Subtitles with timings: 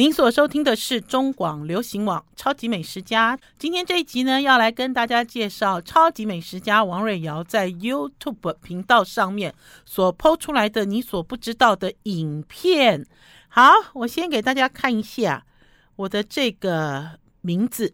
[0.00, 3.36] 您所收听的是中广流行网《超级美食家》。
[3.58, 13.06] 今天这一集呢，要来跟大家介绍超级美食家王瑞瑶在 YouTube 频道上面所 PO 出来的你所不知道的影片。
[13.48, 15.44] 好，我先给大家看一下
[15.96, 17.92] 我的这个名字。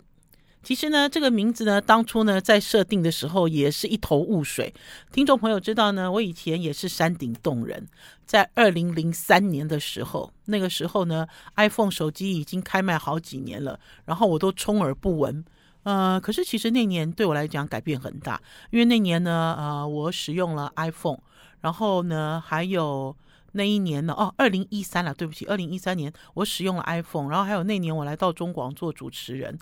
[0.66, 4.74] 其实呢，这个名字呢，当初呢在设定的时候也是一头雾水。
[5.12, 7.86] 听众朋友知道呢，我以前也是山顶洞人，
[8.24, 11.24] 在二零零三年的时候，那个时候呢
[11.54, 15.44] ，iPhone 手机已经开卖好几年了，然后我都充耳不闻。
[15.84, 18.42] 呃，可是其实那年对我来讲改变很大，
[18.72, 21.20] 因为那年呢，呃，我使用了 iPhone，
[21.60, 23.16] 然后呢，还有
[23.52, 29.56] 那一年呢，哦，二零一三了，对不起，二零一三年我使用了 iPhone，然后还有那年我来到中广做主持人。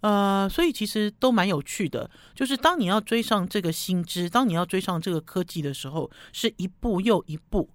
[0.00, 7.68] 呃，所以其实都蛮有趣的，就是当你要追上这个新知，当你要追上这个科技的时候，是一步又一步。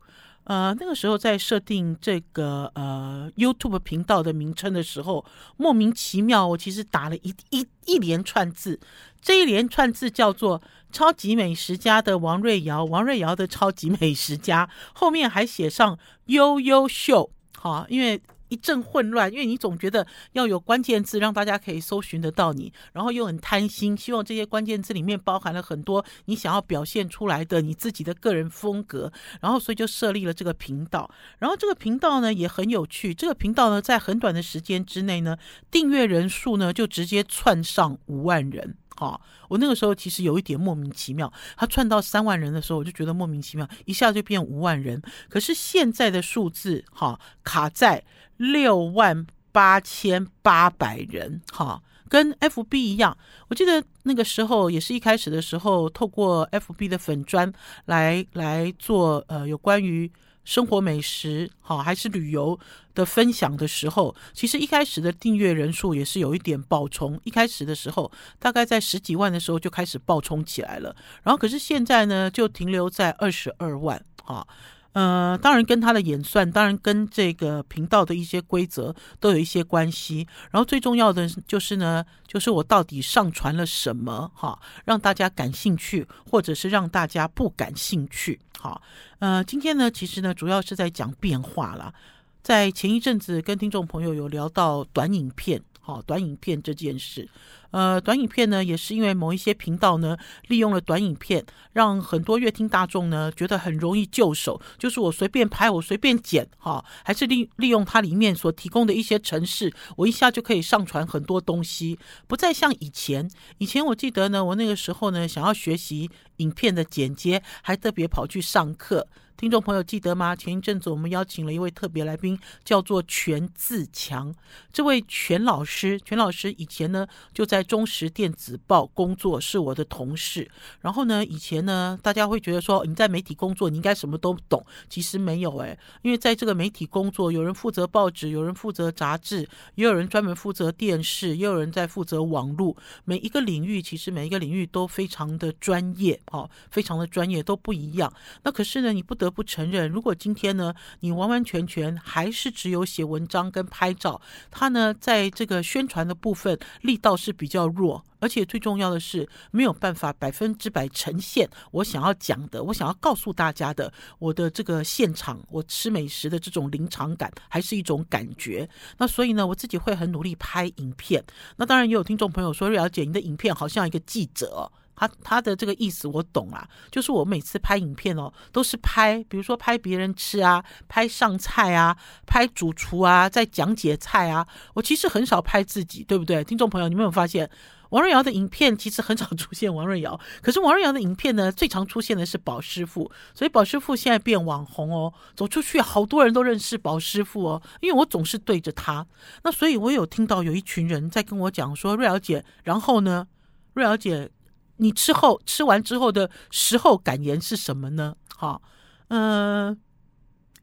[0.45, 5.25] 呃，那个时候在设定这个呃 YouTube 频道的名称的时候，
[5.57, 8.79] 莫名其妙，我其实打了一一一连串字，
[9.21, 10.61] 这一连串字叫做
[10.91, 18.21] “超级美食家”的王瑞瑶，王瑞瑶的超级美食家，后面还写上“优优秀”，好，因为。
[18.53, 31.09] 一阵混乱，因为你总觉得要有关键字让大家可以搜寻得到你，然后又很贪心，希望这些关键字里面包含了很多你想要表现出来的你自己的个人风格，然后所以就设立了这个频道。
[31.39, 35.35] 然后这个频道呢也很有趣，这个频道呢在很短的时间之内呢，
[35.71, 38.77] 订阅人数呢就直接窜上五万人。
[38.95, 45.01] 好，我那个时候其实有一点莫名其妙，他窜到三万人的时候，我就觉得莫名其妙，一下就变五万人。
[45.29, 48.03] 可是现在的数字，哈，卡在
[48.37, 53.17] 六万八千八百人，哈，跟 FB 一样。
[53.49, 57.51] 我记得那个时候也是一开始的时候，透过 FB 的粉砖
[57.85, 60.11] 来来做，呃，有关于。
[60.45, 62.59] 生活美食好，还是旅游
[62.93, 67.17] 的分享的时候，其实一开始的订阅人数也是有一点爆冲。
[67.23, 70.93] 一开始的时候，大概在十几万的时候就开始爆冲起来了。
[71.23, 74.45] 然后，可是现在呢，就停留在二十二万啊。
[74.93, 80.27] 呃，当然跟他的演算，当然跟这个频道的一些规则都有一些关系。
[80.51, 88.39] 然后最重要的就是呢，就是我到底上传了什么哈，让大家感兴趣，或者是让大家不感兴趣。
[88.59, 88.81] 好，
[89.19, 91.93] 呃，今天呢，其实呢，主要是在讲变化啦。
[92.41, 95.61] 在前一阵子跟听众朋友有聊到短影片。
[95.85, 97.27] 好，短影片这件事，
[97.73, 100.15] 呃，短影片呢，也是因为某一些频道呢，
[100.47, 111.97] 利用了短影片，让很多乐听大众呢觉得很容易就手，就是我随便拍，我随便剪，哈，还是利利用它里面所提供的一些程式，我一下就可以上传很多东西，
[112.27, 113.27] 不再像以前。
[113.57, 119.07] 以前我记得呢，我那个时候呢，想要学习影片的剪接，还特别跑去上课。
[119.35, 120.35] 听众朋友记得吗？
[120.35, 124.33] 前一阵子我们邀请了一位特别来宾，叫做全自强。
[124.71, 130.49] 这位全老师，全老师以前呢就在中时电子报工作，是我的同事。
[130.79, 134.65] 然后呢，以前呢大家会觉得说你在媒体工作，你应该什么都懂。
[134.87, 142.77] 其实没有诶，因为在这个媒体工作，有人负责报纸，有人负责杂志，也有人专门负责电视，也有人在负责网络。
[143.03, 148.13] 每一个领域，其实每一个领域都非常的专业，哦，非常的专业，都不一样。
[148.43, 149.33] 那可是呢，你不得。
[149.33, 168.67] 不承认，如果今天呢，你完完全全还是只有写文章跟拍照，他呢，在这个宣传的部分力道是比较弱，而且最重要的是没有办法百分之百呈现我想要讲的，我想要告诉大家的，我的这个现场我吃美食的这种临场感，还是一种感觉。
[168.97, 171.23] 那所以呢，我自己会很努力拍影片。
[171.55, 174.71] 那当然也有听众朋友说，瑞瑶姐，你的影片好像一个记者。
[174.95, 184.47] 他他的这个意思我懂啦，就是我每次拍影片哦，都是拍，比如说拍别人吃啊，拍上菜啊，拍主厨啊，在讲解菜啊。
[184.73, 186.43] 我其实很少拍自己，对不对？
[186.43, 187.49] 听众朋友，你们有没有发现，
[187.89, 193.11] 王瑞瑶的影片其实很少出现王瑞瑶，可是王瑞瑶的影片呢，最常出现的是宝师傅。
[193.33, 199.05] 所以宝师傅现在变网红哦，走出去好多人都认识宝师傅哦，因为我总是对着他。
[199.43, 203.27] 那所以我有听到有一群人在跟我讲说，瑞瑶姐，然后呢，
[203.73, 204.29] 瑞瑶姐。
[204.77, 208.15] 你吃后吃完之后的时候感言是什么呢？
[208.35, 208.61] 哈，
[209.09, 209.79] 嗯，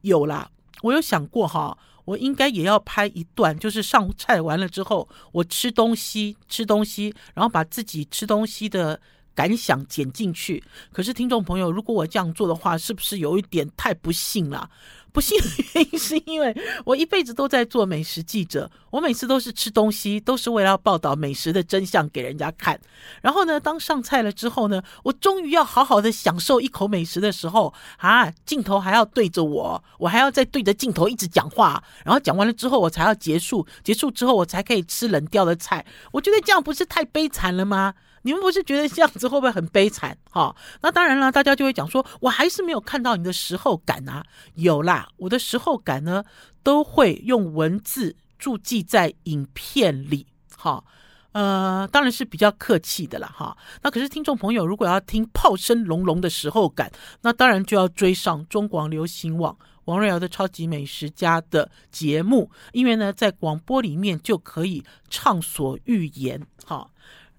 [0.03, 0.51] 有啦，
[0.83, 9.01] 我有想过哈，我应该也要拍一段，就是上菜完了之后，我吃东西吃东西，然后把自己吃东西的
[9.35, 10.63] 感想剪进去。
[10.93, 14.69] 可是听众朋友，如果我这样做的话，是不是有一点太不幸了？
[15.13, 16.55] 不幸的原因是因为
[16.85, 22.81] 我一辈子都在做美食记者，我每次都是吃东西，都是为了要报道美食的真相给人家看。
[23.23, 35.85] 然后呢，当上菜了之后呢，我终于要好好的享受一口美食的时候，啊，镜头还要对着我，我还要再对着镜头一直讲话，然后讲完了之后我才要结束，结束之后我才可以吃冷掉的菜。
[36.13, 37.95] 我觉得这样不是太悲惨了吗？
[38.23, 40.17] 你们不是觉得这样子会不会很悲惨？
[40.31, 44.25] 哈、那当然了，大家就会讲说，我还是没有看到你的时候感啊。
[44.55, 46.25] 有啦，我的时候感呢，
[46.63, 50.27] 都会用文字注记在影片里。
[50.57, 50.85] 哈、
[51.33, 53.27] 呃，当然是比较客气的了。
[53.27, 59.57] 哈、那可是听众朋友如果要听炮声隆隆的时候感，那当然就要追上中广流行网
[59.87, 66.47] 王瑞瑶的超级美食家的节目，因为呢，在广播里面就可以畅所欲言。
[66.67, 66.89] 哈、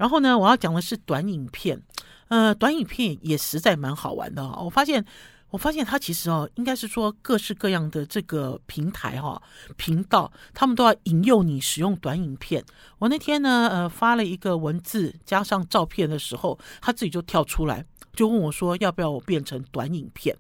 [0.02, 1.80] 然后呢，我要讲的是短影片，
[2.30, 4.64] 呃，短影片也实在蛮好玩的哦。
[4.66, 5.06] 我发现，
[5.52, 9.40] 我发现它其实哦，应该是说各式各样的这个平台哈、
[9.78, 12.66] 频道，他们都要引诱你使用短影片。
[12.98, 20.36] 我那天呢，呃，发了一个文字加上照片的时候，他自己就跳出来，就问我说，要不要我变成短影片？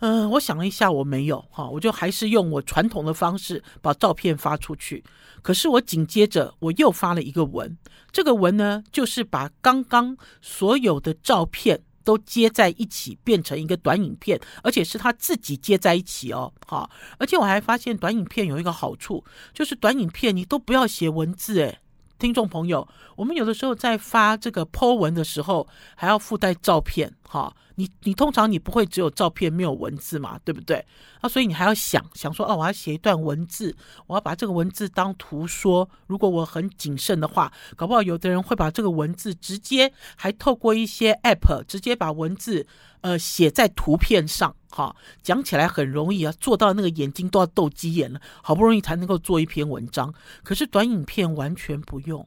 [0.00, 5.02] 嗯、我想了一下，我没有哈，我就还是用我传统的方式把照片发出去。
[5.42, 7.76] 可是我紧接着我又发了一个文，
[8.12, 16.88] 这个文呢，就是把刚刚所有的照片都接在一起，变成一个短影片，而且是他自己接在一起哦，哈。
[17.18, 21.78] 而且我还发现短影片有一个好处，就是短影片你都不要写文字，诶，
[22.18, 22.86] 听众朋友，
[23.16, 27.54] 我们有的时候在发这个 po 文的时候，还要附带照片，哈。
[27.78, 30.84] 你你通常你不会只有照片没有文字嘛，对不对？
[31.20, 33.72] 啊，所以你还要想想说，哦，我要写一段文字，
[34.08, 35.88] 我要把这个文字当图说。
[36.08, 42.66] 如果我很谨慎的话，搞不好有的人会把这个文字直接还透过一些 app 直接把文字
[43.02, 50.12] 呃写在图片上，哈，讲起来很容易啊，做到那个眼睛都要斗鸡眼了，好不容易才能够做一篇文章。
[50.42, 52.26] 可是短影片完全不用。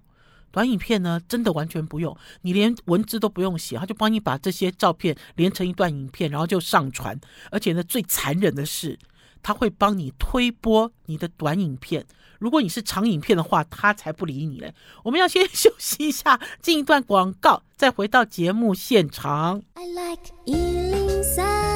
[0.52, 7.20] 短影片呢，真的完全不用，你连文字都不用写，他就帮你把这些照片连成一段影片，然后就上传。
[7.50, 9.00] 而且呢，最残忍的是，
[9.42, 12.06] 他会帮你推播你的短影片。
[12.40, 14.74] 如果你是长影片的话，他才不理你嘞。
[15.04, 19.62] 我们要先休息一下，进一段广告，再回到节目现场。
[19.76, 21.71] I like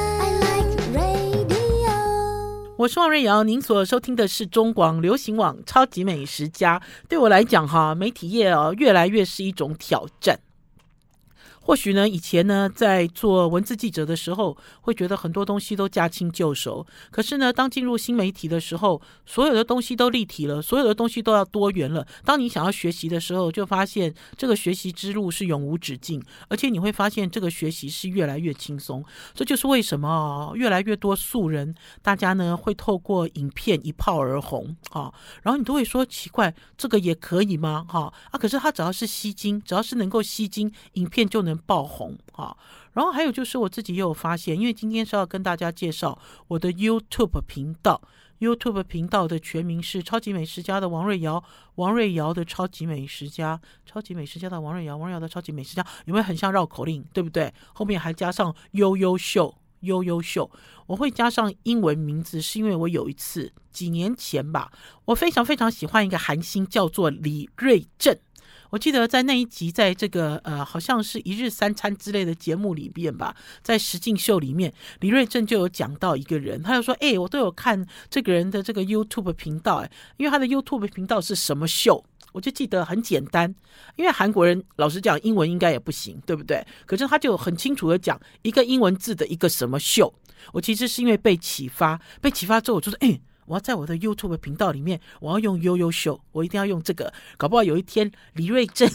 [2.78, 6.78] 我是王瑞瑶，您所收听的是中广流行网《超级美食家》。
[7.08, 10.38] 对我来讲，哈，媒体业哦，越来越是一种挑战。
[11.66, 16.86] 或许呢，以前呢，在做文字记者的时候，会觉得很多东西都驾轻就熟。
[17.10, 22.06] 可是呢，当进入新媒体的时候，所有的东西都立体了，所有的东西都要多元了。
[22.24, 29.04] 当你想要学习的时候，就发现这个学习之路是永无止境，而且你会发现这个学习是越来越轻松。
[29.34, 35.12] 这就是为什么哦，越来越多素人，大家呢会透过影片一炮而红啊。
[35.42, 37.84] 然后你都会说奇怪，这个也可以吗？
[37.88, 41.55] 哈啊，可是他只要是吸睛，只要是能够吸睛，影片就能。
[41.58, 42.56] 爆红啊！
[42.92, 46.18] 然后还有就是我自己也有发现，因为今天是要跟大家介绍
[46.48, 48.00] 我的 YouTube 频道。
[48.38, 51.42] YouTube 频道的全名是“超级美食家”的王瑞瑶，
[51.76, 57.02] 王瑞瑶的超级美食家，超级美食家的王瑞瑶，王瑞瑶的超级美食家，有没有很像绕口令？
[57.14, 57.50] 对不对？
[57.72, 60.50] 后面还加上悠悠秀，悠悠秀。
[60.86, 64.70] 我会加上英文名字，是因为我有一次几年前吧，
[65.06, 68.20] 我非常非常喜欢一个韩星，叫做李瑞镇。
[68.70, 82.04] 我记得在那一集，在这个呃，好像是一日三餐之类的节目里面吧，在实境秀里面，李瑞镇就有讲到一个人，他就说：“哎，我都有看这个人的这个 YouTube 频道，哎，因为他的 YouTube 频道是什么秀？
[82.32, 83.54] 我就记得很简单，
[83.94, 86.66] 因为韩国人老实讲英文应该也不行，对不对？
[86.84, 90.12] 可是他就很清楚的讲一个英文字的一个什么秀。
[90.52, 97.12] 我其实是因为被启发，被启发之后，我就说：哎。”我要在我的 YouTube 频道里面，我要用悠悠秀，我一定要用这个。
[97.36, 98.88] 搞不好有一天李瑞珍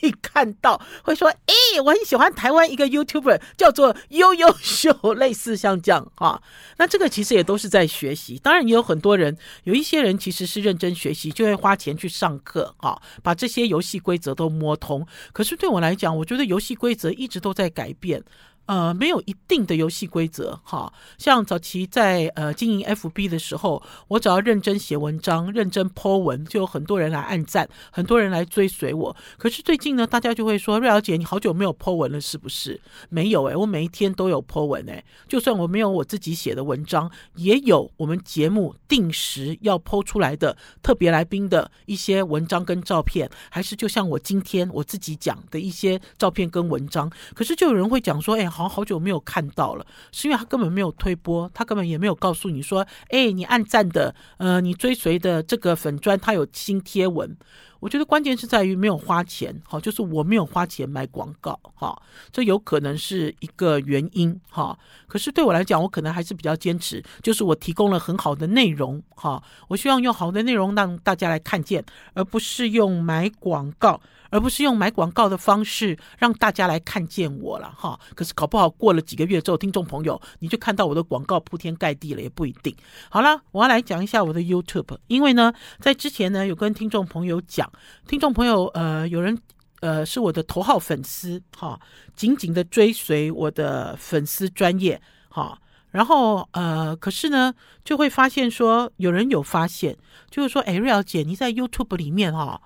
[0.00, 6.42] 会看到，会说：“哎、我很喜欢台湾一个 YouTuber 叫做悠悠秀，类似像这样哈。”
[6.78, 8.38] 那这个其实也都是在学习。
[8.42, 15.06] 当然也有很多人，有一些人其实是认真学习，就会花钱去上课哈，把这些游戏规则都摸通。
[15.32, 18.24] 可是对我来讲，我觉得游戏规则一直都在改变。
[18.66, 20.90] 呃，没有一定的游戏规则哈。
[21.18, 29.14] 像早期在呃经营 FB 的时候，我只要认真写文章、认真 po 文，就有很多人来按赞，很多人来追随我。
[29.36, 35.04] 可是最近呢，大家就会说：“瑞瑶姐，你好久没有 po 文了，是不是？”没有诶，我每一天都有 po 文诶。
[35.28, 47.12] 就算我没有我自己写的文章，也有我们节目定时要 po 出来的特别来宾的一些文章跟照片，还是就像我今天我自己讲的一些照片跟文章。
[47.34, 57.36] 可是就有人会讲说：“哎，好。”好像好久没有看到了，是因为他根本没有推播，他根本也没有告诉你说，哎，你按赞的，呃，你追随的这个粉砖，他有新贴文。
[57.82, 64.78] 我觉得关键是在于没有花钱，好，就是我没有花钱买广告，哈，这有可能是一个原因，哈。
[65.08, 71.84] 可是对我来讲，我可能还是比较坚持，就是我提供了很好的内容，哈，我希望用好的内容让大家来看见，
[72.14, 74.00] 而不是用买广告。
[74.32, 82.74] 而不是用买广告的方式让大家来看见我了哈，可是搞不好过了几个月之后，听众朋友你就看到我的广告铺天盖地了，也不一定。
[83.10, 87.70] 好了，我要来讲一下我的 YouTube，因为呢，在之前呢有跟听众朋友讲，
[88.06, 89.36] 听众朋友呃有人
[89.80, 91.78] 呃是我的头号粉丝哈，
[92.14, 95.58] 紧紧的追随我的粉丝专业哈，
[95.90, 99.96] 然后呃可是呢就会发现说有人有发现，
[100.30, 102.60] 就是说哎瑞肴姐你在 YouTube 里面哈。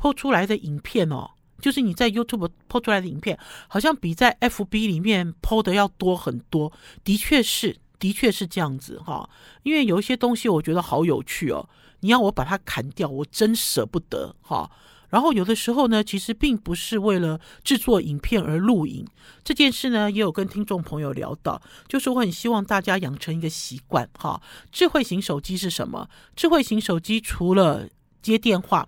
[0.00, 1.28] PO 出来的影片哦，
[1.60, 3.36] 就是你在 YouTube PO 出来的影片，
[3.66, 6.72] 好像比在 FB 里面 PO 的要多很多。
[7.02, 9.28] 的确是，的确是这样子哈。
[9.62, 11.68] 因为有一些东西我觉得好有趣哦，
[12.00, 14.70] 你要我把它砍掉，我真舍不得哈。
[15.10, 19.06] 然后有的时候呢，其实并不是为了制作影片而录影
[19.42, 24.40] 这件事呢，也有跟听众朋友聊到，就是我很希望大家养成一个习惯哈。
[24.70, 26.08] 智慧型手机是什么？
[26.36, 27.88] 智慧型手机除了
[28.20, 28.86] 接电话。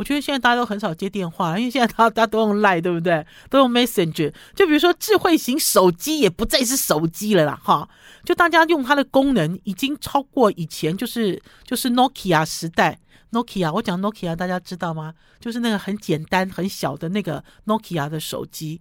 [0.00, 3.26] 我觉得现在大家都很少接电话，因为现在大家都用 Line，对不对？
[3.50, 4.32] 都用 Messenger。
[4.54, 7.86] 就比如说智慧型手机也不再是手机了啦，哈。
[8.24, 12.98] 就大家用它的功能已经超过以前，就是就是 Nokia 时代。
[13.32, 15.12] Nokia，我讲 Nokia，大家知道吗？
[15.38, 18.80] 就是那个很简单很小的那个 Nokia 的手机。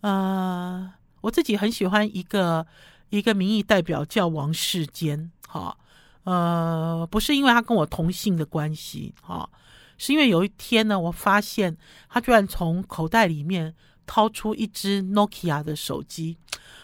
[0.00, 2.66] 呃，我自己很喜欢一个
[3.10, 5.76] 一个民意代表叫王世坚，哈。
[6.24, 9.48] 呃，不是因为他跟我同姓的关系，哈。
[9.98, 11.76] 是因为有一天呢，我发现
[12.08, 13.74] 他居然从口袋里面
[14.06, 16.36] 掏出一支 Nokia 的手机，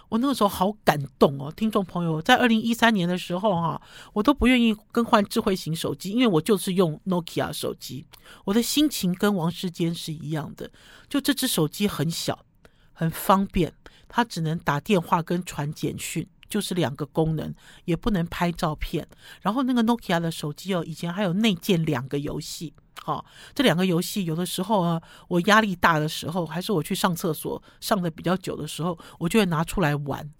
[0.08, 1.52] 我那个时候好感动哦。
[1.54, 3.80] 听众朋友，在二零一三年的时候哈，
[4.12, 8.06] 我都不愿意更换智慧型手机，因为我就是用 Nokia 手机。
[8.44, 10.70] 我的心情跟王世坚是一样的，
[11.08, 12.44] 就这只手机很小，
[12.92, 13.72] 很方便，
[14.08, 16.26] 它只能打电话跟传简讯。
[16.48, 17.54] 就是两个功能，
[17.86, 19.08] 也不能拍照片。
[19.40, 22.74] 然后那个 Nokia 的手机哦，以前还有内建两个游戏。
[23.04, 30.30] 好、哦，这两个游戏有的时候啊，我压力大的时候，还是我去上厕所上的比较久的时候，我就会拿出来玩。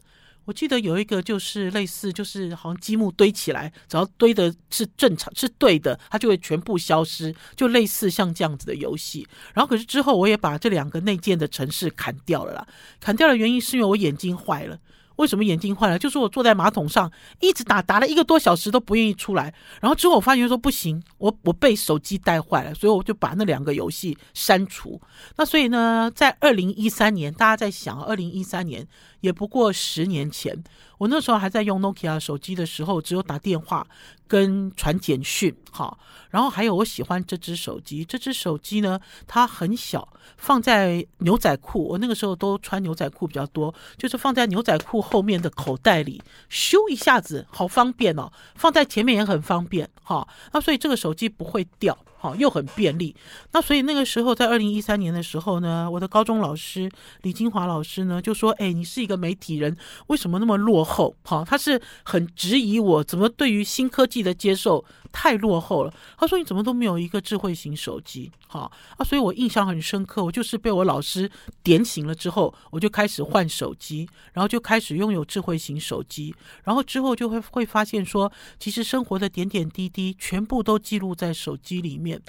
[0.44, 9.26] 我记得有一个就是类似，就是好像积木堆起来，只要堆的是正常是对的，它就会全部消失，就类似像这样子的游戏。
[9.54, 12.66] 然后可是之后我也把这两个内建的城市砍掉了啦。
[12.98, 14.76] 砍掉的原因是因为我眼睛坏了。
[15.16, 15.98] 为什么眼睛坏了？
[15.98, 19.52] 就是我坐在马桶上一直打，打了一个多小时都不愿意出来。
[19.80, 25.00] 然后之后我发现说不行，我我被手机带坏了，所以我就把那两个游戏删除。
[25.36, 28.86] 那所以呢，在二零一三年，大家在想，二零一三年
[29.20, 30.62] 也不过十年前，
[31.02, 33.84] 我那时候还在用 Nokia 手机的时候，只有打电话
[34.28, 35.52] 跟传简讯。
[35.72, 35.98] 哈，
[36.30, 40.06] 然后还有我喜欢这只手机，这只手机呢，它很小，
[40.36, 41.88] 放在牛仔裤。
[41.88, 48.30] 我那个时候都穿牛仔裤比较多，就是放在牛仔裤后面的口袋里，咻一下子，好方便哦。
[48.54, 50.28] 放在前面也很方便，哈。
[50.52, 51.98] 那所以这个手机不会掉。
[52.22, 53.12] 好，又很便利。
[53.50, 56.88] 那所以那个时候，在二零一三年的时候呢，我的高中老师
[57.22, 59.76] 李金华老师呢就说：“哎，你是一个媒体人，
[60.06, 65.94] 为什么那么落后？”好，他是很质疑我怎么对于新科技的接受太落后了。
[66.16, 70.24] 他说：“你怎么都没有一个智慧型手机？”好啊，所以我印象很深刻。
[70.24, 71.30] 我就是被我老师
[71.62, 82.20] 点醒了之后，我就开始换手机，然后就开始拥有智慧型手机，然后之后就会会发现说，其实生活的点点滴滴全部都记录在手机里面。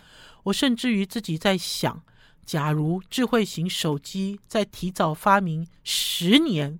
[0.44, 2.02] 我甚至于自己在想，
[2.46, 6.80] 假如智慧型手机在提早发明十年，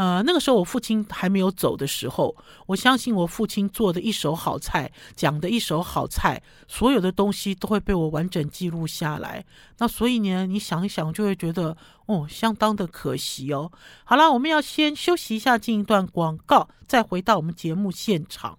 [0.00, 9.44] 呃，那个时候我父亲还没有走的时候，我相信我父亲做的一手好菜，讲的一手好菜，所有的东西都会被我完整记录下来。
[9.76, 11.76] 那所以呢，你想一想，就会觉得
[12.06, 13.70] 哦，相当的可惜哦。
[14.04, 18.58] 好了，我们要先休息一下，进一段广告，再回到我们节目现场。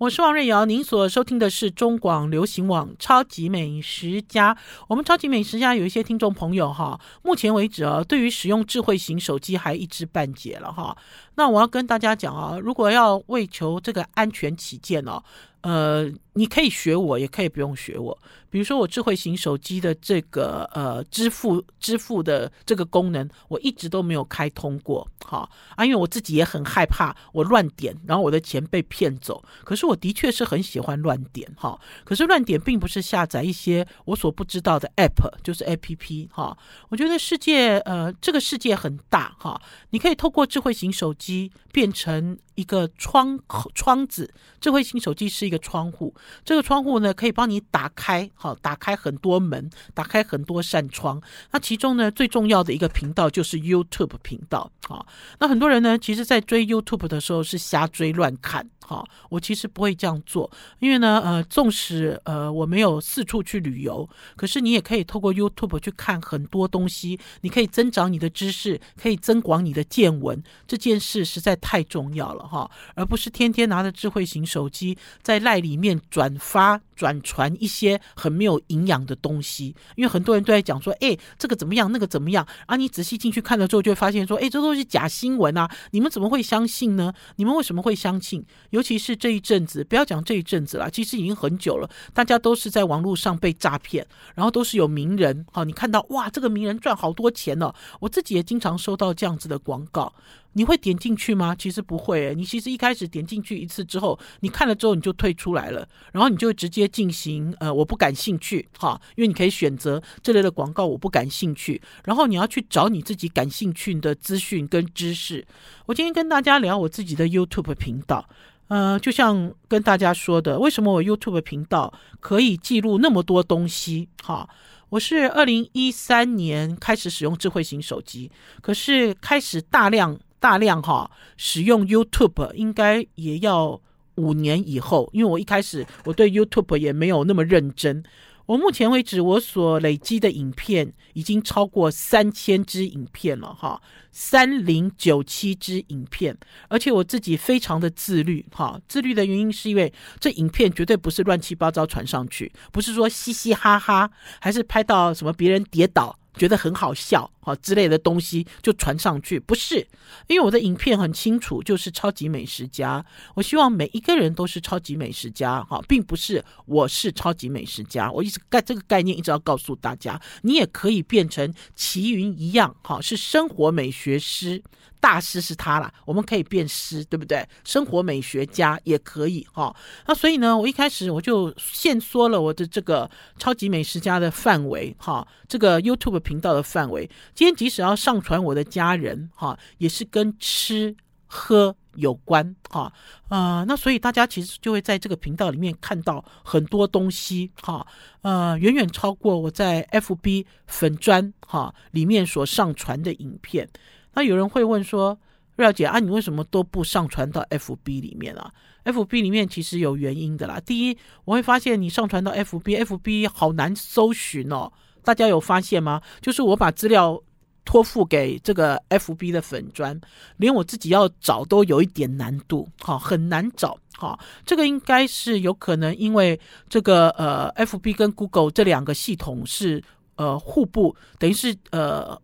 [0.00, 4.54] 我是王瑞瑶，您所收听的是中广流行网《超级美食家》。
[4.88, 10.96] 我们《超级美食家》有一些听众朋友哈，目前为止啊，对于使用智慧型手机还一知半解了哈。
[11.34, 15.22] 那我要跟大家讲啊，如果要为求这个安全起见哦。
[15.60, 18.18] 呃，你可以学我，也可以不用学我。
[18.48, 29.44] 比如说，我智慧型手机的这个呃支付支付的这个功能，我一直都没有开通过，哈啊，因为我自己也很害怕我乱点，然后我的钱被骗走。
[29.64, 31.78] 可是我的确是很喜欢乱点，哈。
[32.04, 36.56] 可是乱点并不是下载一些我所不知道的 app，就是 app，哈。
[36.88, 44.32] 我觉得世界呃这个世界很大，哈，你可以透过智慧型手机变成一个窗口窗子。
[44.60, 48.28] 智慧型手机是一个窗户，这个窗户呢可以帮你打开。
[48.34, 51.20] 好，打开很多门，打开很多扇窗。
[51.50, 54.70] 那其中呢，最重要的一个频道就是 YouTube 频道。
[54.86, 55.06] 好，
[55.38, 58.68] 那很多人呢，其实在追 YouTube 的时候是瞎追乱看。
[58.90, 70.42] 好，我其实不会这样做，因为呢，呃，纵使呃我没有四处去旅游，可是你也可以透过 YouTube 去看很多东西，你可以增长你的知识，可以增广你的见闻。
[70.66, 76.80] 这件事实在太重要了哈，而不是天天拿着智慧型手机在赖里面转发。
[77.00, 82.76] 转传一些很没有营养的东西，因为很多人都在讲说，哎，这个怎么样，那个怎么样啊？
[82.76, 85.66] 你仔细进去看了之后，就会发现说，哎，这都是假新闻啊！
[85.92, 87.14] 你们怎么会相信呢？
[87.36, 88.44] 你们为什么会相信？
[88.80, 100.10] 尤其是这一阵子，不要讲这一阵子了，其实已经很久了，大家都是在网络上被诈骗，然后都是有名人，好，你看到哇，这个名人赚好多钱哦，我自己也经常收到这样子的广告。
[100.52, 101.54] 你会点进去吗？
[101.54, 102.34] 其实不会。
[102.34, 115.46] 你其实一开始点进去一次之后，你看了之后你就退出来了，然后你就直接进行呃，我不感兴趣哈，因为你可以选择这类的广告我不感兴趣，然后你要去找你自己感兴趣的资讯跟知识。
[115.86, 118.28] 我今天跟大家聊我自己的 YouTube 频道，
[118.68, 124.08] 呃，就像跟大家说的，为什么我 YouTube 频道可以记录那么多东西？
[124.22, 124.48] 哈，
[124.88, 128.30] 我是二零一三年开始使用智慧型手机，
[128.60, 130.18] 可是开始大量。
[130.40, 133.80] 大量哈使用 YouTube 应该也要
[134.16, 138.02] 五年以后，因为我一开始我对 YouTube 也没有那么认真。
[138.46, 143.80] 我目前为止我所累积的影片已经超过三千支影片了哈，
[144.10, 146.36] 三零九七支影片，
[146.68, 148.80] 而且我自己非常的自律哈。
[148.88, 156.18] 自律的原因是因为这影片绝对不是乱七八糟传上去，不是说嘻嘻哈哈，还是拍到什么别人跌倒。
[156.34, 159.86] 觉得很好笑，哈之类的东西就传上去，不是，
[160.28, 163.04] 因为我的影片很清楚，就是超级美食家。
[163.34, 168.10] 我希望每一个人都是超级美食家，哈，并不是我是超级美食家。
[168.10, 174.62] 我一直概这个概念一直要告诉大家，你也可以变成齐云一样，哈，是生活美学师。
[175.00, 177.44] 大师是他啦，我们可以变师，对不对？
[177.64, 179.74] 生活美学家也可以哈。
[180.06, 187.08] 那所以呢，我一开始我就限缩了我的这个超级美食家的范围哈，这个 YouTube 频道的范围。
[187.34, 190.94] 今天即使要上传我的家人哈，也是跟吃
[191.26, 192.92] 喝有关哈。
[193.28, 197.86] 呃，那所以大家其实就会在这个频道里面看到很多东西哈，
[198.20, 203.66] 呃，远远超过我在 FB 粉砖哈里面所上传的影片。
[204.14, 205.18] 那有人会问说
[205.56, 208.50] ：“瑞肴姐啊，你为什么都不上传到 FB 里面啊
[208.84, 210.58] ？FB 里面其实有原因的啦。
[210.60, 214.72] 第一，我会发现你上传到 FB，FB 好难搜寻哦。
[215.04, 216.00] 大家有发现吗？
[216.20, 217.22] 就是我把资料
[217.64, 220.00] 托付给这个 FB 的粉砖，
[220.38, 223.78] 连我自己要找都有一点难度，哈，很难找。
[223.96, 229.82] 哈，这个应该是有可能，因为这个呃，FB 跟 Google 这两个系统是
[230.16, 232.20] 呃互不，等于是呃。”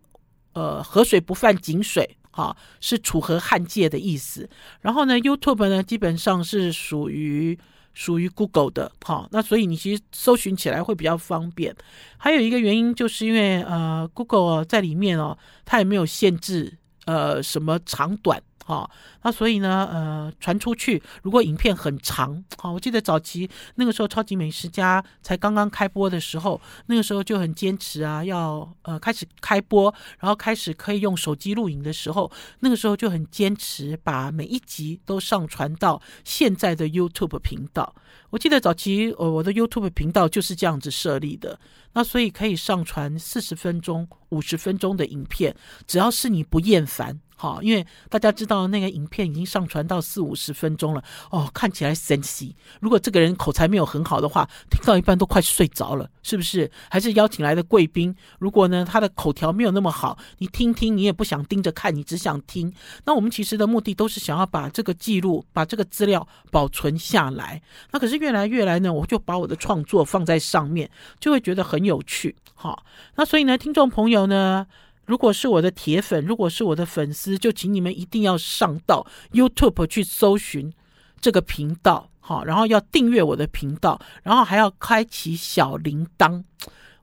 [0.56, 4.48] 呃，河水不犯井水，哈，是楚河汉界的意思。
[4.80, 7.58] 然后呢，YouTube 呢，基本上是属于
[7.92, 11.76] 属于 Google 的，哈，那所以你其实搜寻起来会比较方便。
[12.16, 18.42] 还有一个原因，就是因为呃，Google 在里面哦，它也没有限制呃什么长短。
[18.68, 18.90] 好，
[19.22, 37.94] 那所以呢，呃，传出去，如果影片很长，好，我记得早期那个时候超级美食家才刚刚开播的时候，那个时候就很坚持啊，要呃开始开播，然后开始可以用手机录影的时候，那个时候就很坚持把每一集都上传到现在的 YouTube 频道。
[38.30, 41.56] 我记得早期呃我的 YouTube 频道就是这样子设立的，
[41.92, 45.54] 那所以可以上传四十分钟、五十分钟的影片，
[45.86, 47.20] 只要是你不厌烦。
[47.38, 52.56] 好，因为大家知道那个影片已经上传到四五十分钟了哦，看起来神奇。
[52.80, 56.70] 如果这个人口才没有很好的话，听到一半都快睡着了，是不是？
[56.88, 62.72] 还是邀请来的贵宾，如果呢他的口条没有那么好，你听听你也不想盯着看，你只想听。
[63.04, 67.60] 那我们其实的目的都是想要把这个记录、把这个资料保存下来。
[67.90, 72.34] 那可是越来越来呢，我就把我的创作放在上面，就会觉得很有趣。
[72.54, 72.82] 好，
[73.16, 74.66] 那所以呢，听众朋友呢。
[75.06, 80.72] 如果是我的铁粉，如果是我的粉丝，就请你们一定要上到 YouTube 去搜寻
[81.20, 86.44] 这个频道，好，然后要订阅我的频道，然后还要开启小铃铛。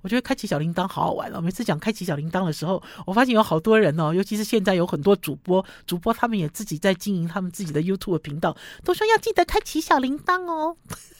[0.02, 1.40] 我觉得开启小铃铛好好玩哦！
[1.40, 10.76] 每次讲开启小铃铛的时候，我发现有好多人哦，尤其是现在有很多主播，主播他们也自己在经营他们自己的 YouTube 频道，都说要记得开启小铃铛哦。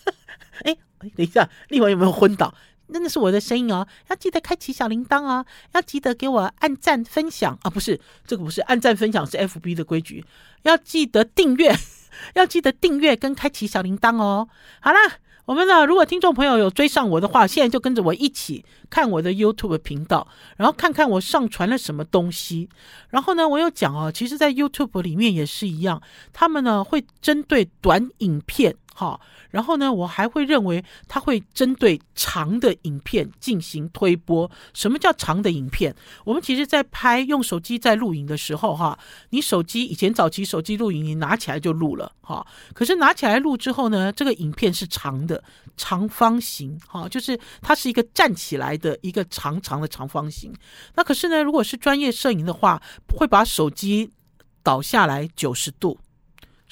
[0.66, 2.54] 哎哎，等一下，立文有没有昏倒？
[2.92, 3.88] 真的是我的声音哦！
[4.10, 7.70] 要记得开启小铃铛哦，要记得给我按赞分享啊！
[7.70, 10.26] 不是这个，不是按赞分享是 FB 的规矩，
[10.64, 11.76] 要记得订阅，
[12.36, 14.48] 要记得订阅跟开启小铃铛哦。
[14.80, 15.00] 好啦。
[15.46, 22.70] 我们呢，如果听众朋友有追上我的话，现在就跟着我一起看我的 YouTube 频道，然后看看我上传了什么东西。
[23.10, 28.74] 然后呢，我有讲哦，其实，在 YouTube 里面也是一样，他们呢会针对短影片。
[28.96, 34.50] 好，然后呢，我还会认为它会针对长的影片进行推播。
[34.74, 35.94] 什么叫长的影片？
[36.24, 38.98] 我们其实，在拍用手机在录影的时候，哈，
[39.32, 42.46] 你手机以前早期手机录影，你拿起来就录了，哈。
[42.74, 45.44] 可是拿起来录之后呢，这个影片是长的，
[45.76, 50.54] 长方形，哈，就是它是一个站起来的一个长长的长方形。
[50.94, 52.80] 那可是呢，如果是专业摄影的话，
[53.12, 54.12] 会把手机
[54.62, 55.98] 倒下来九十度。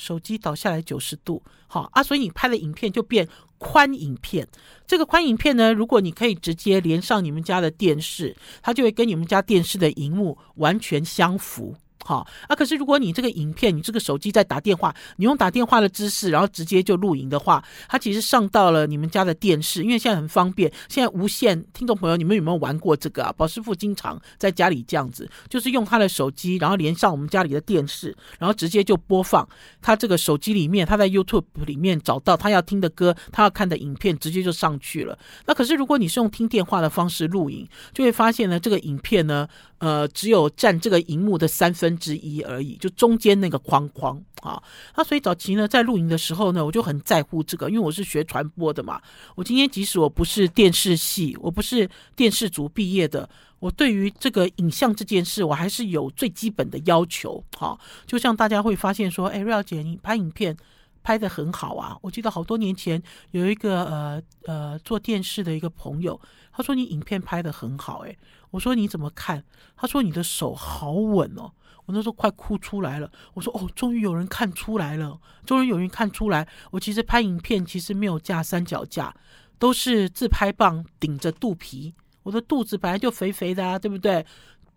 [0.02, 4.48] 手机倒下来九十度，好啊，所以你拍的影片就变宽影片。
[4.88, 11.76] 这个宽影片呢，如果你可以直接连上你们家的电视，它就会跟你们家电视的荧幕完全相符。
[12.04, 21.64] 好啊，可是如果你这个影片，你这个手机在打电话，你用打电话的姿势，然后直接就录影的话，它其实上到了你们家的电视，因为现在很方便，现在无线。
[21.74, 23.34] 听众朋友，你们有没有玩过这个啊？
[23.36, 29.48] 宝师傅经常在家里这样子，就是用他的手机，然后连上我们家里的电视，然后直接就播放
[29.82, 35.18] 他这个手机里面，他在 YouTube 里面找到他要听的歌，他要看的影片，直接就上去了。
[35.46, 39.48] 那可是如果你是用听电话的方式录影，就会发现呢，这个影片呢，
[39.82, 44.62] 呃，只有占这个荧幕的三分之一而已，就中间那个框框啊。
[44.96, 49.02] 那所以早期呢，在录影的时候呢，我就很在乎这个，因为我是学传播的嘛。
[49.34, 57.44] 我今天即使我不是电视系，我不是电视组毕业的，我对于这个影像这件事，我还是有最基本的要求。
[57.58, 60.56] 好，就像大家会发现说，哎，瑞肴姐，你拍影片
[61.04, 61.98] 拍得很好啊。
[62.02, 66.20] 我记得好多年前有一个呃呃做电视的一个朋友，
[66.52, 68.18] 他说你影片拍得很好，哎。
[68.52, 69.42] 我说你怎么看？
[69.78, 71.52] 他说你的手好稳哦。
[71.86, 73.10] 我那时候快哭出来了。
[73.34, 76.46] 我说哦，终于有人看出来了，终于有人看出来。
[76.70, 79.16] 我其实拍影片其实没有架三脚架，
[79.58, 81.94] 都是自拍棒顶着肚皮。
[82.24, 84.26] 我的肚子本来就肥肥的啊，对不对？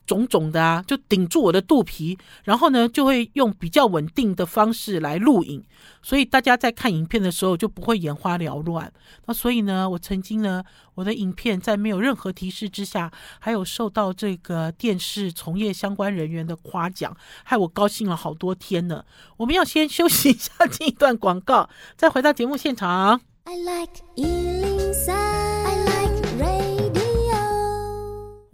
[0.07, 5.65] 肿肿的啊，就顶住我的肚皮，然后呢，就会用比较稳定的方式来录影，
[6.03, 8.93] 所以大家在看影片的时候就不会眼花缭乱。
[9.27, 10.63] 那所以呢，我曾经呢，
[10.95, 19.05] 我的影片在没有任何提示之下，还有受到这个电视从业相关人员的夸奖，害我高兴了好多天呢。
[19.39, 23.21] 我们要先休息一下，进一段广告，再回到节目现场。
[23.45, 23.93] I like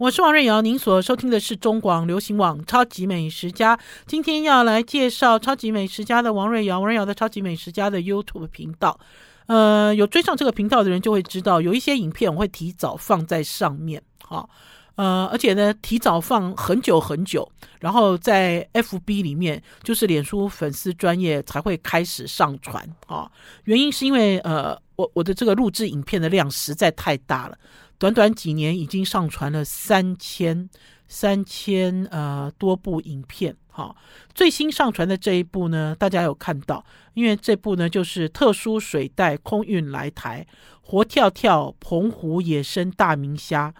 [0.01, 3.79] 我是王瑞瑶，您所收听的是中广流行网超级美食家。
[4.07, 8.99] 今天要来介绍超级美食家的王瑞瑶，王瑞瑶的超级美食家的 YouTube 频道。
[9.45, 14.49] 呃，有追上这个频道的人就会知道，有一些影片我会提早放在上面，哈，
[14.95, 17.47] 呃，而且呢，提早放很久很久，
[17.79, 23.31] 然后在 FB 里面，就是脸书粉丝专业才会开始上传，啊，
[23.65, 27.55] 原因是因为呃，我我的这个录制影片的量实在太大了。
[28.01, 30.67] 短短几年，已经上传了三千
[31.07, 33.55] 三千呃多部影片。
[33.69, 33.95] 好，
[34.33, 36.83] 最新上传的这一部呢，大家有看到，
[37.13, 40.47] 因为这部呢就是特殊水带空运来台，
[40.81, 43.71] 活跳跳澎湖野生大明虾，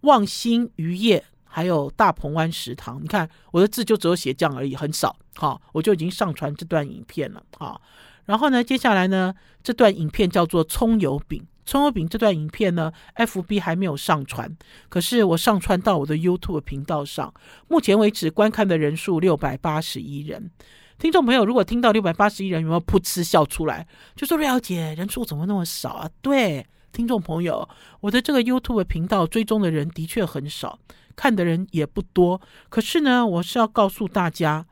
[0.00, 2.98] 望星渔业，还有大鹏湾食堂。
[3.02, 5.14] 你看我的字就只有写这样而已，很少。
[5.34, 7.42] 好，我就已经上传这段影片了。
[7.58, 7.82] 好，
[8.24, 11.46] 然后呢，接下来呢，这段影片叫做葱油饼。
[11.66, 14.56] 葱油饼这段影片呢，FB 还没有上传，
[14.88, 17.34] 可是我上传到我的 YouTube 频道上，
[17.66, 20.50] 目前为止观看的人数六百八十一人。
[20.96, 23.86] 听众朋友，如果听到六百八十一人，有没有噗嗤笑出来？
[24.14, 26.08] 就说瑞肴姐，人数怎么那么少啊？
[26.22, 27.68] 对，听众朋友，
[28.00, 30.78] 我的这个 YouTube 频道追踪的人的确很少，
[31.16, 32.40] 看的人也不多。
[32.68, 34.64] 可是呢，我是要告诉大家，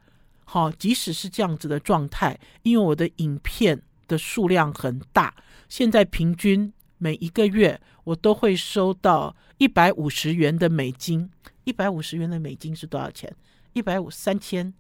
[0.45, 5.35] 好，即使是这样子的状态，因为我的影片的数量很大，
[5.69, 6.73] 现在平均。
[7.05, 11.29] 每一个月我都会收到一百五十元的美金，
[11.65, 13.31] 一百五十元的美金是多少钱？
[13.75, 14.73] 一百五三千，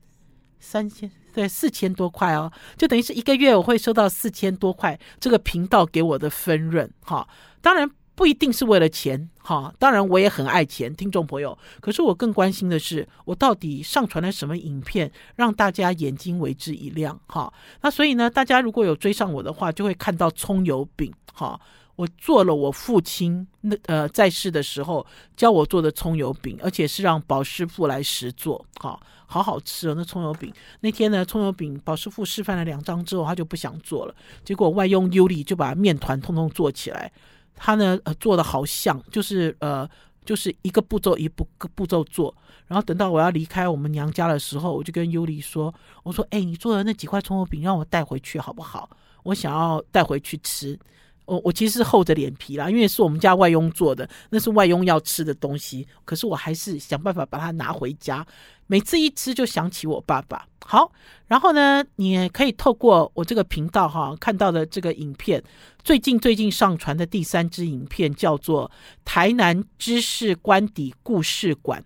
[0.59, 7.29] 三千对四千多块哦，就等于是一个月我会收到四千多块，这个频道给我的分润哈。
[7.61, 11.59] 当然不一定是为了钱，哈，当然我也很爱钱，听众朋友。
[11.81, 17.53] 可是我更关心的是，我到底上传了什么影片，让大家眼睛为之一亮，哈。
[17.83, 21.61] 那所以呢，大家如果有追上我的话，就会看到葱油饼，哈。
[21.97, 30.53] 我做了我父亲那呃在世的时候教我做的葱油饼，而且是让宝师傅来实做，哈，好好吃哦，那葱油饼。
[30.81, 37.13] 那天呢，葱油饼宝师傅示范了两张之后，他就不想做了，结果外佣尤里就把面团通通做起来。
[37.55, 39.89] 他呢，呃，做的好像，就是呃，
[40.25, 42.35] 就是一个步骤一步个步骤做。
[42.67, 48.91] 然后等到我要离开我们娘家的时候，我就跟尤里说：“我说，哎，你做的那几块葱油饼让我带回去好不好？
[49.23, 50.77] 我想要带回去吃。”
[51.27, 55.87] 我我其实是厚着脸皮啦，因为是我们家外佣做的，那是外佣要吃的东西。
[56.05, 58.27] 可是我还是想办法把它拿回家。
[58.67, 60.47] 每次一吃就想起我爸爸。
[60.65, 60.91] 好，
[61.27, 65.43] 然后呢，你可以透过我这个频道哈看到的这个影片，
[65.83, 68.71] 最近最近上传的第三支影片叫做
[69.05, 71.81] 《台南知识官邸故事馆》，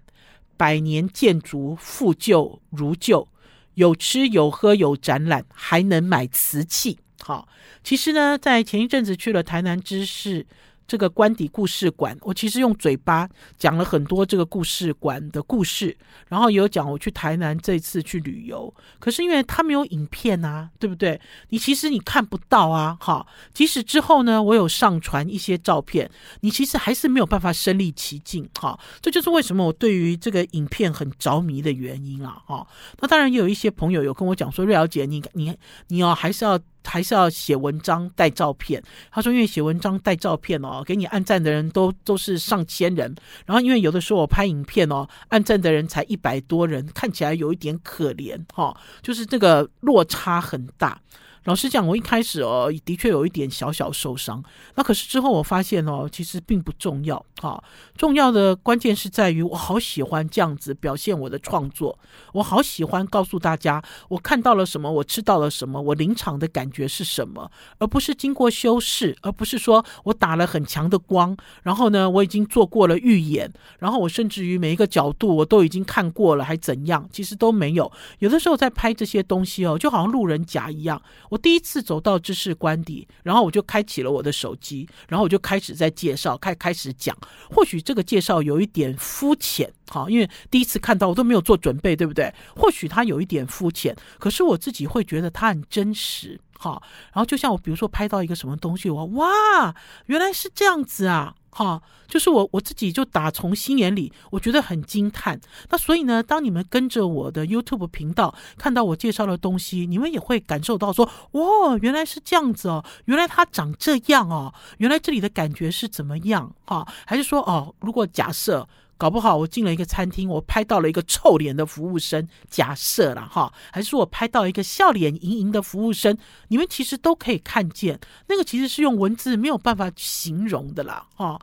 [0.56, 3.26] 百年建筑复旧如旧，
[3.74, 6.98] 有吃有喝有展览，还能买瓷器。
[7.22, 7.48] 好，
[7.82, 10.46] 其实呢，在前一阵子去了台南知识
[10.86, 13.28] 这个官邸故事馆，我其实用嘴巴
[13.58, 15.94] 讲了很多这个故事馆的故事，
[16.28, 18.72] 然后有讲我去台南这次去旅游。
[18.98, 21.20] 可是因为它没有影片啊，对不对？
[21.50, 22.96] 你其实你看不到啊。
[23.00, 28.48] 哈，即使之后呢，我有上传一些照片，你其实还是没有办法身临其境。
[28.58, 32.40] 哈，这就是为什么我对于这个影片很着迷的原因啊。
[32.46, 32.66] 哈，
[33.00, 35.54] 那当然也有一些朋友有跟我讲说，瑞瑶姐，你你
[35.88, 36.58] 你要还是要。
[36.84, 38.82] 还是要写文章带照片。
[39.10, 43.14] 他说，因为写文章带照片哦，给你按赞的人都都是上千人。
[43.44, 51.00] 然后因为有的时候我拍影片哦，按赞的人才一百多人，看起来有一点可怜哈，就是这个落差很大。
[51.48, 54.44] 老实讲，我一开始哦，的确有一点小小受伤。
[54.74, 57.64] 那可是之后我发现哦，其实并不重要哈。
[57.96, 61.98] 重要的关键是在于，我好喜欢这样子表现我的创作。
[62.34, 77.08] 我好喜欢告诉大家，我看到了什么，我吃到了什么，我临场的感觉是什么，而不是经过修饰，而不是说我打了很强的光，然后呢，我已经做过了预演，然后我甚至于每一个角度我都已经看过了，还怎样？
[77.10, 77.90] 其实都没有。
[78.18, 81.37] 有的时候在拍这些东西哦，就好像路人甲一样，我。
[81.38, 87.16] 第一次走到知识官邸，然后我就开启了我的手机，然后我就开始在介绍，开开始讲。
[87.50, 92.32] 或许这个介绍有一点肤浅，哈，因为第一次看到我都没有做准备，对不对？
[92.54, 96.82] 或许它有一点肤浅，可是我自己会觉得它很真实，哈。
[97.12, 99.74] 然后就像我比如说拍到一个什么东西，我哇，
[100.06, 101.34] 原来是这样子啊。
[101.50, 105.40] 哈，就是我我自己就打从心眼里，我觉得很惊叹。
[105.70, 116.54] 那所以呢，当你们跟着我的 YouTube 频道看到我介绍的东西，你们也会感受到说，哇，原来是这样子哦，原来它长这样哦，原来这里的感觉是怎么样？
[116.64, 131.40] 哈，还是说哦，如果假设搞不好我进了一个餐厅，我拍到了一个臭脸的服务生，假设了哈，还是我拍到一个笑脸盈盈的服务生，你们其实都可以看见，那个其实是用文字没有办法形容的啦，哈。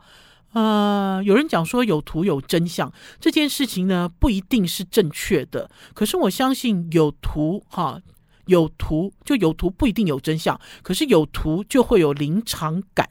[0.52, 2.90] 呃，有人讲说有图有真相，
[3.20, 5.68] 这件事情呢，不一定是正确的。
[5.92, 8.00] 可是我相信有图哈，
[8.46, 10.58] 有图就有图，不一定有真相。
[10.82, 13.06] 可是有图就会有临场感，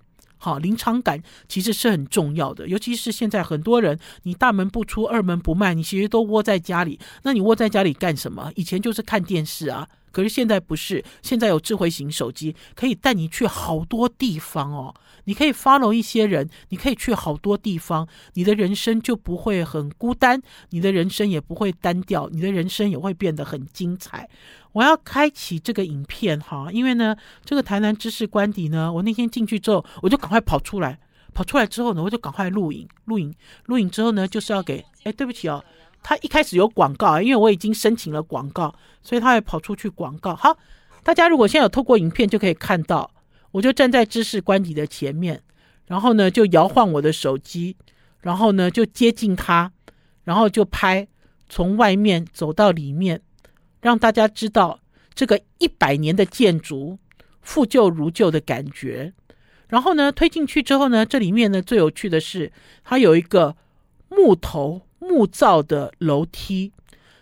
[0.46, 2.68] 好，临场感其实是很重要的。
[2.68, 7.00] 尤其是现在很多人，你大门不出，二门不迈，你其实都窝在家里。
[7.24, 8.52] 那你窝在家里干什么？
[8.56, 9.90] 以前就是看电视啊。
[10.16, 14.96] 可是现在不是，现在有智慧型手机，可以带你去好多地方哦。
[15.26, 24.30] 你可以 follow 一些人，你可以去好多地方，你的人生就不会很孤单，你的人生也不会单调，你的人生也会变得很精彩。
[24.72, 30.98] 我要开启这个影片哈，因为呢，这个台南知识官邸呢，我那天进去之后，我就赶快跑出来，
[31.34, 35.62] 跑出来之后呢，我就赶快录影，录影，录影之后呢，就是要给，哎，对不起哦。
[36.08, 40.36] 他一开始有广告啊，因为我已经申请了广告，所以他会跑出去广告。
[40.36, 40.56] 好，
[41.02, 43.10] 大家如果现在有透过影片就可以看到，
[43.50, 45.42] 我就站在知识官邸的前面，
[45.88, 47.76] 然后呢就摇晃我的手机，
[48.22, 49.72] 然后呢就接近他，
[50.24, 51.08] 然后就拍，
[51.50, 53.20] 从外面走到里面，
[53.82, 54.80] 让大家知道
[55.16, 57.00] 这个一百年的建筑
[57.42, 59.12] 复旧如旧的感觉。
[59.70, 63.58] 然后呢推进去之后呢，这里面呢最有趣的是，它有一个
[64.10, 64.84] 木头。
[65.00, 66.72] 木造的楼梯，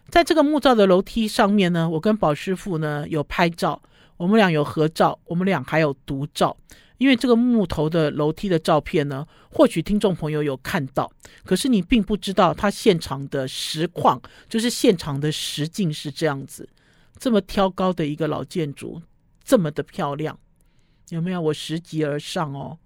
[0.10, 3.82] 在这个木造的楼梯上面呢，我跟宝师傅呢有拍照，
[4.18, 6.56] 我们俩有合照，我们俩还有独照。
[7.00, 11.12] 因为这个木头的楼梯的照片呢，或许听众朋友有看到，
[11.44, 16.70] 可是你并不知道它现场的实况，就是现场的实境是这样子，
[17.18, 19.02] 这么挑高的一个老建筑，
[19.44, 20.38] 这么的漂亮，
[21.10, 21.42] 有没有？
[21.42, 22.78] 我拾级而上哦。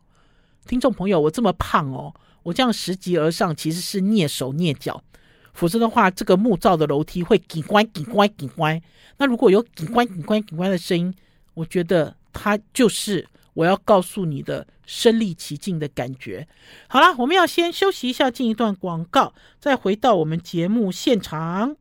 [0.66, 2.12] 听众朋友，我这么胖哦，
[2.48, 5.04] 我这样拾级而上其实是蹑手蹑脚，
[5.52, 8.82] 否则的话，这个木造的楼梯会紧关紧关紧关。
[9.18, 11.14] 那如果有紧关紧关紧关的声音，
[11.56, 16.48] 我觉得它就是我要告诉你的身历其境的感觉。
[16.88, 21.76] 好了，我们要先休息一下，进一段广告，再回到我们节目现场。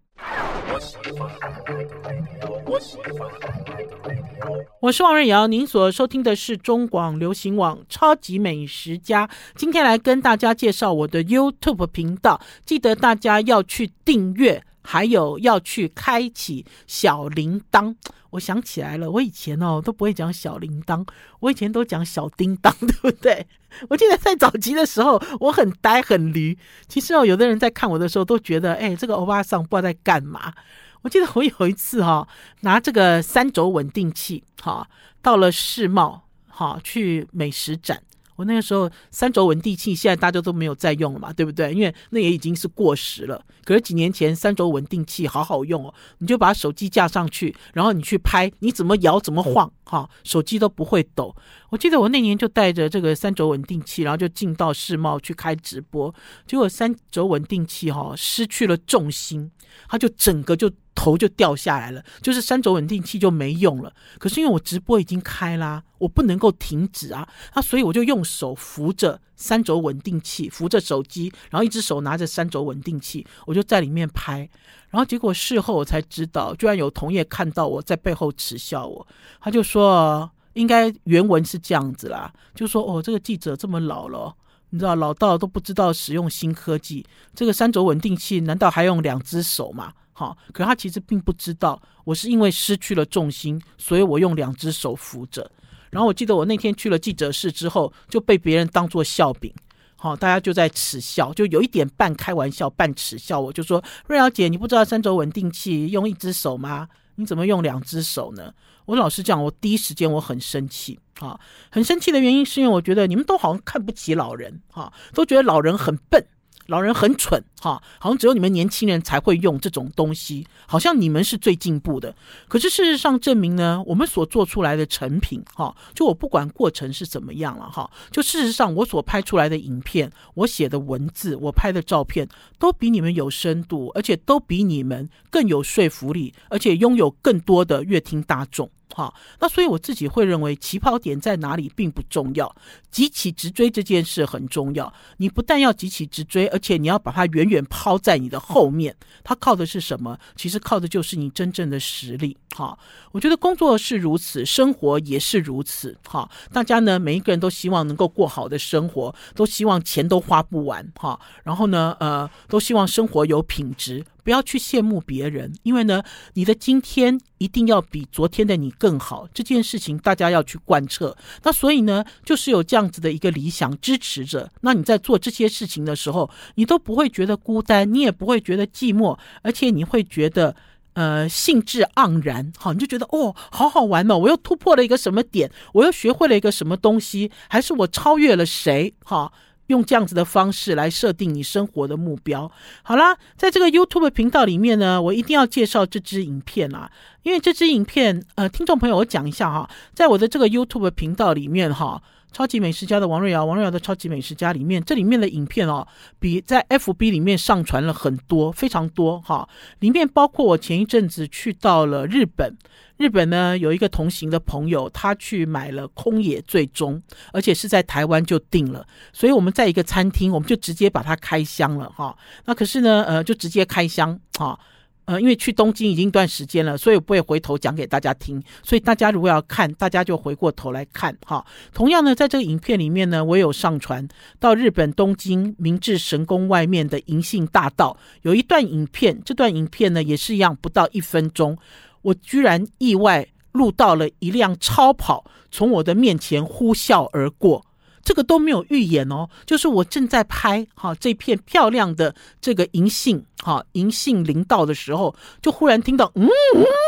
[4.81, 9.26] 我是王瑞瑶，您所收听的是中广流行网《超级美食家》。
[9.55, 17.96] 今天来跟大家介绍我的 YouTube 频道，记得大家要去订阅，还有要去开启小铃铛。
[18.37, 21.07] 我想起来了，我以前哦都不会讲小铃铛，
[21.40, 23.46] 我以前都讲小叮当， 对不对？
[23.88, 26.57] 我记得在早期的时候，我很呆很驴。
[26.87, 30.53] 其实哦，有的人在看我的时候都觉得，哎，这个欧巴桑不知道在干嘛。
[31.01, 32.29] 我记得我有一次哈、哦，
[32.61, 34.87] 拿这个三轴稳定器哈，
[35.22, 38.03] 到了世贸哈去美食展。
[38.37, 41.72] 我那个时候三轴稳定器现在大家都没有在用了嘛，对不对？
[41.72, 43.44] 因为那也已经是过时了。
[43.64, 51.35] 可是几年前三轴稳定器好好用哦，你就把手机架上去，然后你去拍，你怎么摇怎么晃，哈，手机都不会抖。
[51.70, 56.14] 我记得我那年就带着这个三轴稳定器，然后就进到世贸去开直播，
[56.46, 59.51] 结果三轴稳定器哈失去了重心，
[59.88, 60.70] 它就整个就。
[60.96, 63.92] 头就掉下来了，就是三轴稳定器就没用了。
[64.18, 74.48] 可是因为我直播已经开啦，我不能够停止啊，啊，所以我就用手扶着三轴稳定器，扶着手机，然后一只手拿着三轴稳定器，我就在里面拍。
[74.90, 79.06] 然后结果事后我才知道，居然有同业看到我在背后耻笑我，
[79.40, 84.35] 他就说应该原文是这样子啦，就说哦，这个记者这么老了，
[84.70, 87.04] 你知道老到都不知道使用新科技，
[87.35, 89.92] 这个三轴稳定器难道还用两只手吗？
[90.18, 95.50] 好，可是他其实并不知道，我是因为失去了重心，所以我用两只手扶着。
[95.90, 99.52] 然后我记得我那天去了记者室之后，就被别人当作笑柄，
[99.94, 103.38] 好，大家就在耻笑，就有一点半开玩笑，半耻笑。
[103.38, 106.88] 我就说：“瑞瑶姐，你不知道三轴稳定器用一只手吗？
[107.16, 108.55] 你怎么用两只手呢？”
[108.87, 111.38] 我老实讲，我第一时间我很生气，啊，
[111.70, 116.26] 很生气的原因是因为我觉得你们都好像看不起老人，哈，都觉得老人很笨。
[116.66, 122.14] 老人很蠢哈，好像只有你们年轻人才会用这种东西，好像你们是最进步的。
[122.48, 138.70] 可是事实上证明呢，我们所做出来的成品哈，就我不管过程是怎么样了哈，就事实上我所拍出来的影片，我写的文字，我拍的照片，都比你们有深度，而且都比你们更有说服力，而且拥有更多的乐听大众。
[138.94, 142.55] 好，那所以我自己会认为起跑点在哪里并不重要，
[142.90, 144.90] 急起直追这件事很重要。
[145.18, 148.96] 你不但要急起直追，而且你要把它远远抛在你的后面。
[149.22, 150.18] 它靠的是什么？
[150.35, 152.38] 其实靠的就是你真正的实力。
[152.57, 152.79] 好，
[153.12, 155.95] 我觉得工作是如此，生活也是如此。
[156.09, 160.90] 好，大家呢，每一个人都希望能够过好的生活，都希望钱都花不完。
[160.95, 164.03] 哈，然后呢，呃，都希望生活有品质。
[164.25, 169.29] 不要去羡慕别人，因为呢，你的今天一定要比昨天的你更好。
[169.33, 171.14] 这件事情大家要去贯彻。
[171.45, 174.51] 那所以呢，就是有这样子的一个理想支持着。
[174.62, 180.57] 那你在做这些事情的时候，你都不会觉得孤单，你也不会觉得寂寞，而且你会觉得
[180.96, 182.52] 呃兴致盎然。
[182.59, 188.92] 好，你就觉得哦，好好玩哦，我又突破了一个什么点，我又学会了一个什么东西，还是我超越了谁？
[189.04, 189.32] 哈。
[189.68, 192.48] 用这样子的方式来设定你生活的目标。
[192.85, 196.88] 好啦，在这个 YouTube 频道里面呢，我一定要介绍这支影片啊，
[197.24, 202.00] 因为这支影片，呃，听众朋友，我讲一下哈，在我的这个 YouTube 频道里面哈。
[202.37, 209.49] 超级美食家的王瑞瑶，王瑞瑶的超级美食家里面，这里面的影片哦，比在 FB 里面上传了很多，非常多哈。
[209.79, 212.55] 里面包括我前一阵子去到了日本，
[212.99, 222.14] 日本呢有一个同行的朋友，他去买了空野最终，而且是在台湾就订了，所以我们在一个餐厅，我们就直接把它开箱了哈。
[222.44, 224.61] 那可是呢，呃，就直接开箱哈。
[225.07, 228.42] 呃，因为去东京已经一段时间了，所以我不会回头讲给大家听。
[228.62, 231.45] 所以大家如果要看，大家就回过头来看哈。
[231.73, 234.07] 同样呢，在这个影片里面呢，我有上传
[234.40, 239.23] 到日本东京明治神宫外面的银杏大道，有一段影片。
[239.25, 241.57] 这段影片呢也是一样，不到一分钟，
[242.03, 247.64] 我居然意外录到了一辆超跑从我的面前呼啸而过。
[248.07, 256.29] 这个都没有预演哦，就是我正在拍哈这片漂亮的这个银杏哈银杏林道的时候，就忽然听到嗯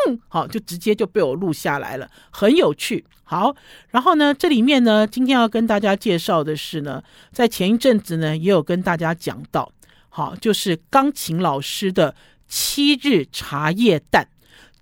[0.07, 3.05] 嗯，好，就直接就被我录下来了，很有趣。
[3.25, 3.53] 好，
[3.91, 7.03] 然后呢，这里面呢，今天要跟大家介绍的是呢，
[7.33, 9.73] 在前一阵子呢，也有跟大家讲到，
[10.09, 12.15] 好，就是钢琴老师的
[12.47, 14.29] 七日茶叶蛋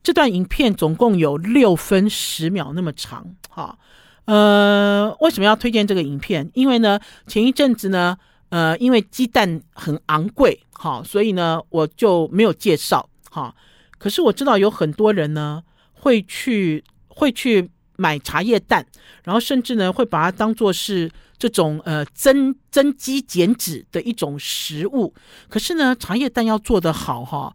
[0.03, 3.79] 这段影片，总共有六分十秒那么长，哈。
[4.27, 6.51] 呃，为什么要推荐这个影片？
[6.55, 8.17] 因为呢，前一阵子呢，
[8.51, 13.55] 呃，因为鸡蛋很昂贵，哈，所以呢，我就没有介绍，哈。
[13.99, 15.63] 可是我知道有很多人呢，
[15.93, 18.85] 会去会去买茶叶蛋，
[19.25, 25.15] 然后甚至呢，会把它当做是这种呃增增肌减脂的一种食物。
[25.49, 27.55] 可是呢，茶叶蛋要做得好哈，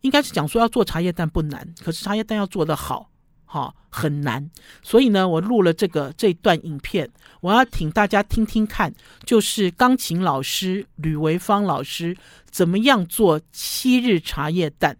[0.00, 3.10] 应该是讲说要做茶叶蛋不难，可是茶叶蛋要做得好。
[3.52, 4.50] 好，很难，
[4.82, 7.06] 所以呢，我录了这个这段影片，
[7.42, 8.90] 我要请大家听听看，
[9.26, 12.16] 就是钢琴老师吕维芳老师
[12.50, 14.96] 怎么样做七日茶叶蛋，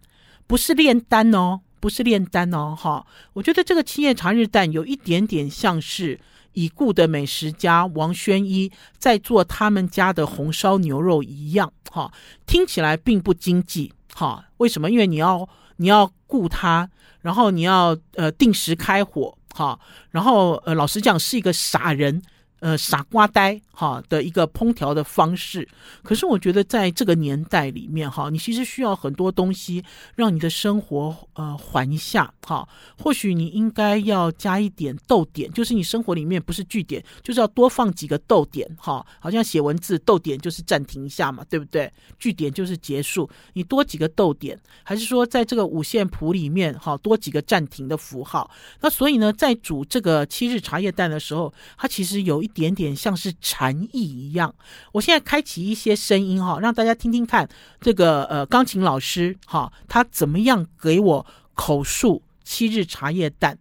[0.47, 6.21] 不是炼丹哦，不是炼丹哦，哈，我觉得这个七叶茶日蛋有一点点像是
[6.53, 12.13] 已故的美食家王宣一在做他们家的红烧牛肉一样，哈，
[12.45, 14.91] 听起来并不经济，哈，为什么？
[14.91, 15.49] 因为你要
[15.83, 16.89] 你要顾他。
[17.21, 19.79] 然后你要呃定时开火，哈，
[20.11, 22.21] 然后呃老实讲是一个傻人。
[22.63, 25.69] 呃，傻瓜呆哈的一个烹调的方式，
[26.05, 29.83] 可是我觉得在这个年代里面哈，你其实需要很多东西
[30.15, 32.69] 让你的生活呃缓一下哈。
[32.97, 39.05] 或许你应该要加一点逗点，就是你生活里面不是句点，就是要多放几个逗点哈。
[39.19, 41.93] 好像写文字逗点就是暂停一下嘛，对不对？
[42.17, 48.49] 句点就是结束，你多几个逗点，还是说在这个五线谱里面哈多几个暂停的符号？
[48.81, 52.52] 那所以呢，在煮这个七日茶叶蛋的时候，它其实有一。
[52.53, 54.55] 点点像是禅意一样，
[54.93, 57.49] 我现在开启一些声音哈，让大家听听看
[57.81, 63.59] 这个呃钢琴老师哈，他怎么样给我口述七日茶叶蛋。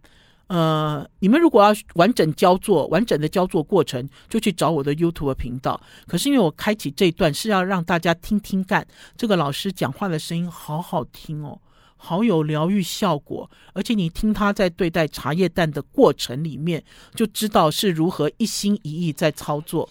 [0.48, 5.80] 呃，你们如果要完整教作完整的教作过程，就去找我的 YouTube 频道。
[6.06, 8.86] 可是因为我开启这一段是要让大家听听看
[9.16, 11.58] 这个老师讲话的声音，好好听哦。
[12.04, 16.82] 好有疗愈效果，而且你听他在对待茶叶蛋的过程里面，
[17.14, 19.88] 就知道是如何一心一意在操作。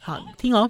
[0.00, 0.68] 好，听哦。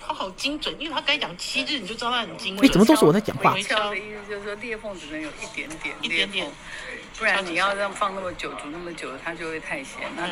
[0.00, 2.66] 他好精准，因为他刚讲七日，你就知道他很精准。
[2.66, 3.56] 哎，怎么都是我在讲话？
[3.60, 6.50] 敲的意思就是说裂缝只能有一点点，一点点，
[7.16, 10.00] 不然你要让放那么久，煮那么久，它就会太咸。
[10.16, 10.28] 那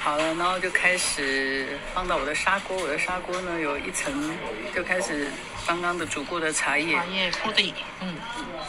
[0.00, 4.34] 好了，然后就开始放到我的砂锅，我的砂锅呢有一层，
[4.74, 5.30] 就开始
[5.68, 6.96] 刚刚的煮过的茶叶。
[6.96, 8.14] 茶叶铺底，嗯，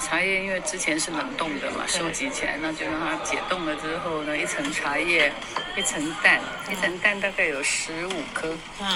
[0.01, 5.31] 茶叶因为之前是冷冻的嘛，收集起来，那就让它解冻了之后呢，一层茶叶，
[5.77, 8.87] 一层蛋，一层蛋大概有十五颗，嗯。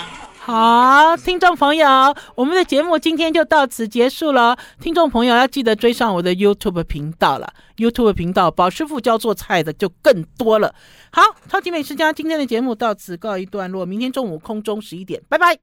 [0.45, 1.87] 好，听众朋友，
[2.35, 4.57] 我们的节目今天就到此结束了。
[4.81, 10.75] 听众朋友要记得追上我的 YouTube 频道了，YouTube 频道宝师傅教做菜的就更多了。
[11.13, 15.57] 好，超级美食家今天的节目到此告一段落，明天中午空中十一点，拜拜。